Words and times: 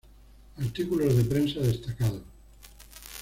Artículos 0.57 1.15
de 1.15 1.23
prensa 1.25 1.59
destacados 1.59 2.23